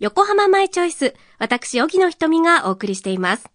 [0.00, 3.50] 横浜マイチョイス、私、荻野瞳がお送りしています。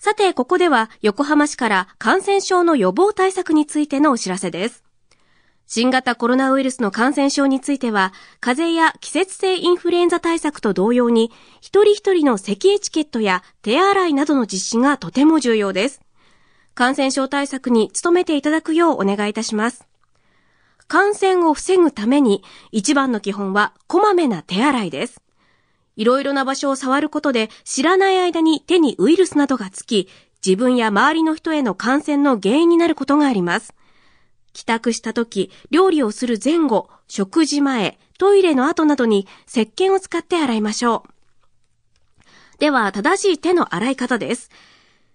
[0.00, 4.82] さて、ここでは横浜市から感染症の予防対策についてのお知らせです。
[5.68, 11.30] 新型コロナウイルスの感染症については、風邪や季節性インフルエンザ対策と同様に、
[11.60, 16.00] 一人一人の咳エチケットや手洗いなどの実施がとても重要です。
[16.74, 19.86] 感染症対策に努めていただくようお願いいたします。
[20.88, 22.42] 感染を防ぐために
[22.72, 25.22] 一番の基本はこまめな手洗いです。
[25.96, 30.08] いろいろな場所を触ることで知らない間に手にウイルスなどがつき、
[30.44, 33.74] 自分や周りの人への感染の原因になることがあります。
[34.52, 41.10] 帰宅した時、料理をする前後、食事前、トイレの後などに石鹸を使って洗いましょう。
[42.58, 44.50] では、正しい手の洗い方です。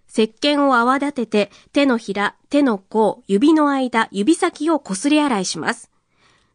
[0.08, 5.90] 石鹸を泡立てて手のひら、手の甲、指の間、指先をこすり洗いします。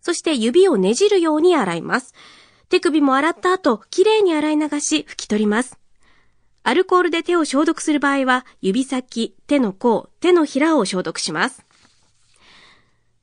[0.01, 2.13] そして指をねじるように洗います。
[2.71, 5.77] 手首も洗った後、きれいに洗い流し拭き取ります。
[6.63, 11.65] アルコールで手を消毒する場合は、指先、手の甲、手のひらを消毒します。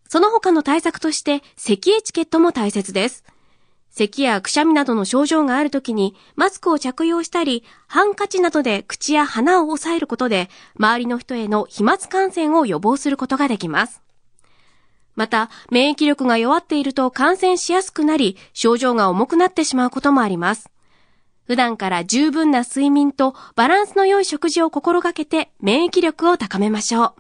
[0.07, 3.25] その他の対策として、咳エチケットも大切です。
[3.89, 14.03] 咳やくしゃみなどの症状があるときにマスクを着用したり、ハンカチなどで口や鼻を押さえることで、周りの人への飛沫感染を予防することができます。
[15.19, 20.71] また、免疫力が弱っていると感染しやすくなり、症状が重くなってしまうこともあります。
[21.45, 27.15] 普段から十分な睡眠とバランスの良い食事を心がけて免疫力を高めましょう。